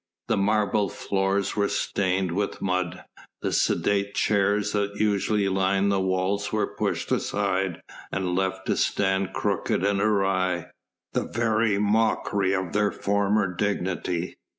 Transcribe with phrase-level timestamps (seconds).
[0.29, 3.03] The marble floors were stained with mud.
[3.43, 9.33] The sedate chairs that usually lined the walls were pushed aside and left to stand
[9.33, 10.71] crooked and awry,
[11.13, 14.37] the very mockery of their former dignity.